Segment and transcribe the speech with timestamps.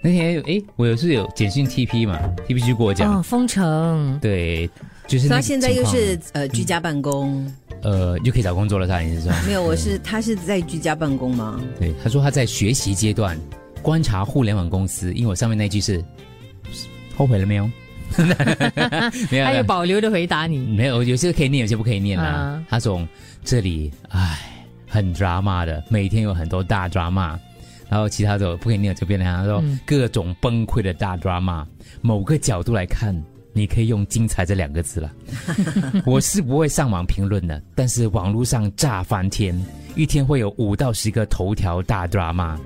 [0.00, 4.68] 那天有诶，我有是有简讯 TP 嘛，TP 就跟我讲，哦，封城，对，
[5.06, 9.42] 就是那个他现在又是呃居家办公，呃，又可以找工作了，他你知道吗？
[9.46, 11.60] 没有，我是他是在居家办公吗？
[11.80, 13.36] 对，他说他在学习阶段
[13.82, 16.02] 观察互联网公司，因为我上面那句是
[17.16, 17.68] 后悔了没有？
[19.30, 20.58] 没有还有，保留的回答你。
[20.58, 22.24] 没有，有些可以念，有些不可以念啦。
[22.24, 23.06] 啊他从
[23.44, 24.38] 这里，唉，
[24.88, 27.36] 很 drama 的，每天有很多大 drama。
[27.88, 31.64] 然后其他的不可以念，就变成他说、嗯各种崩溃的大 drama。
[32.00, 33.14] 某个角度来看，
[33.52, 35.12] 你可以用“精彩”这两个字了。
[36.04, 39.58] 我是不会上网评论的，但是网络上炸翻天，
[39.96, 42.56] 一天会有五到十个头条大 drama。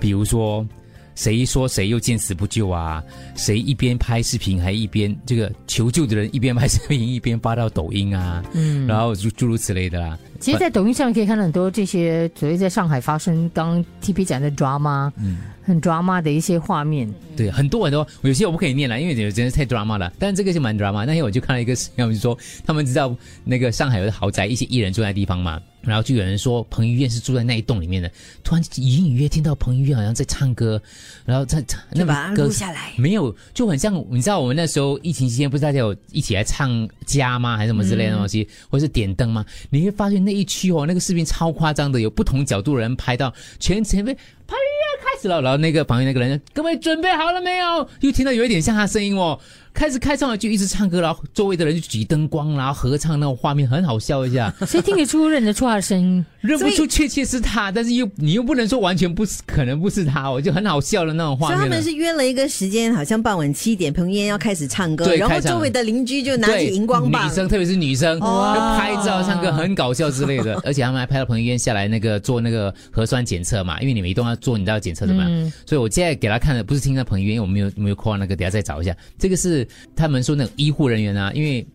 [0.00, 0.66] 比如说，
[1.14, 3.02] 谁说谁又见死不救啊？
[3.36, 10.18] 谁一边拍视频还一边这个求救的人一边拍视频一边发到抖音啊，嗯，然后诸诸如此类的啦。
[10.40, 17.12] 其实，在抖音上可以看到很多这些所谓在上海发生，刚刚 TP 讲的 drama，嗯，很 drama 的一些画面。
[17.36, 20.12] 对，很多很多，有些我不可以念了，因为有真的太 drama 了。
[20.18, 21.04] 但这个就蛮 drama。
[21.04, 23.14] 那天我就看到一个新闻，就说他们知道
[23.44, 28.10] 那个上海有的豪宅，一些艺人住在地方嘛，然后就有人说彭于晏是住在那一栋里面的，
[28.42, 30.80] 突然隐隐约约听到彭于晏好像在唱歌，
[31.24, 32.92] 然后在唱就把它歌录下来。
[32.96, 37.56] 没有，就很像你知道我们那时候疫情期间不是大家有一起来唱家吗？
[37.56, 39.44] 还是什么之类的东西，或是点灯吗？
[39.70, 44.14] 你会发现那一区哦，那个视频超夸张的，有不同角度的人拍到，全前面
[45.20, 47.88] 始了，然后那个旁边那个人，各位准备好了没有？
[48.00, 49.38] 又听到有一点像他声音哦。
[49.74, 56.24] 开始开唱了，就一直唱歌，然后周围的人就举灯光，然后合唱那种画面，很好笑一下，谁听得出、认得出他的声音？
[56.40, 61.58] 认不出确切是他，但是又你又不能说完全不是，可能不是他哦，就很好笑的那种画面。
[61.58, 70.60] 所以他们是约了一个时间，好像傍晚七点，彭于晏要开始唱歌，然后周围的邻居就拿起荧光棒女，生特别是女生，哇就拍照、唱歌，很搞笑之类的。
[70.64, 75.24] 而且他们还拍到彭于晏下来那个做那个核酸检测嘛，因为你们一定要做，你都要检测的嘛。
[75.26, 78.96] 嗯所以我现在给他看的不是听他彭于晏，因为我没有没有 call 那个，等下再找一下。
[79.18, 79.66] 这个是
[79.96, 81.66] 他们说那个医护人员啊，因为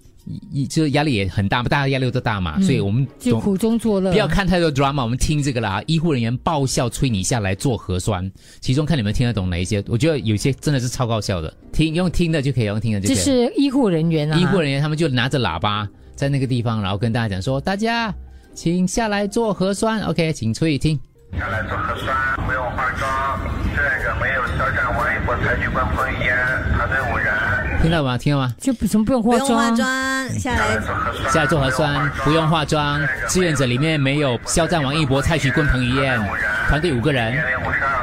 [0.51, 4.11] 一就是压力也很大嘛，大家压力都大嘛，所以我们就苦中作乐。
[4.11, 5.83] 不要看太多 drama，我们听这个啦。
[5.85, 9.83] 医护人员爆笑催你下来做核酸，其中看你们听得懂哪一些？
[9.87, 13.21] 我觉得有些真的是超搞笑的，听用听的就可以，用听的就可这。
[13.21, 18.13] 是医护人员啊，医护人员他们就拿着喇叭在那个地方，然后跟大家讲说：“大家
[18.53, 20.97] 请下来做核酸，OK，请注意听。
[21.39, 23.39] 下来做核酸，不用化妆。
[23.75, 26.35] 这个没有肖战、王一博、蔡徐坤、彭于晏，
[26.75, 27.81] 团队五人。
[27.81, 28.17] 听到吗？
[28.17, 28.53] 听到吗？
[28.59, 30.29] 就不怎么不用不化用化妆？
[30.29, 33.01] 下来做核酸，下来做核酸，不用化妆。
[33.27, 36.19] 志愿者里面没有肖战、王一博、蔡徐坤、彭于晏，
[36.67, 37.35] 团队五个人，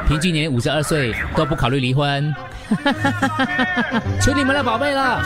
[0.07, 2.33] 平均年龄五十二岁，都不考虑离婚。
[4.21, 5.21] 求你们了，宝贝了。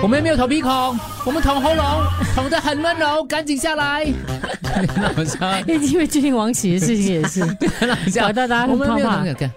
[0.00, 4.06] 我们没有捅鼻孔，我们捅喉咙，捅得很温柔，赶紧下来。
[4.62, 7.40] 很好笑， 因为最近王喜的事情也是，
[8.18, 9.50] 搞到大家很怕怕捅，看。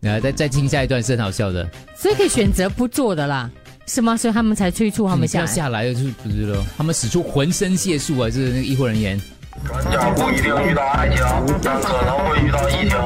[0.00, 3.50] 然后再再听下一段是很好笑的，所以可以选择不做的啦，
[3.86, 4.16] 是吗？
[4.16, 5.50] 所以他们才催促他们下要来。
[5.50, 6.62] 下来就是不是咯？
[6.76, 9.18] 他们使出浑身解数啊，是那个医护人员。
[9.62, 11.24] 转角不一定遇到爱情，
[11.62, 12.98] 但可能会遇到疫情。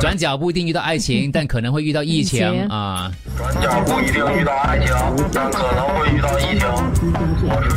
[0.00, 3.10] 转角不一定遇到爱情，但可能会遇到疫情啊！
[3.36, 4.94] 转角不一定遇到爱情，
[5.32, 6.66] 但可能会遇到疫情。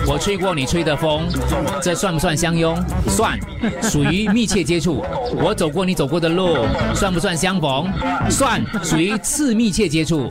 [0.07, 1.27] 我吹过你吹的风，
[1.81, 2.77] 这算不算相拥？
[3.07, 3.37] 算，
[3.81, 5.03] 属于密切接触。
[5.35, 7.91] 我走过你走过的路，算不算相逢？
[8.29, 10.29] 算，属于次密切接触。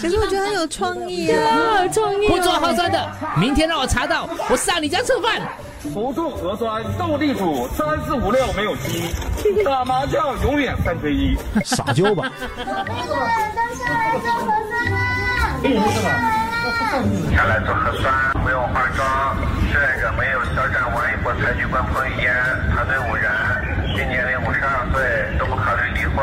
[0.00, 1.84] 可是我觉得很有创意啊！
[1.84, 5.40] 啊，创意、不做好酸的，明天让我查到，我上你家吃饭。
[5.94, 9.10] 不做核酸，斗地主三四五六没有七，
[9.64, 11.36] 打麻将永远三缺一。
[11.64, 12.30] 撒娇吧。
[17.34, 19.36] 下来做核酸，不用化妆。
[19.72, 22.34] 这个没有肖战、王一博、蔡徐坤、彭于晏，
[22.74, 23.30] 团队五人，
[23.96, 26.16] 今年龄五十二岁，都不考虑离婚。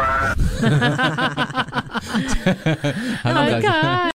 [0.59, 1.83] 哈哈哈哈哈
[3.23, 4.11] 好可爱。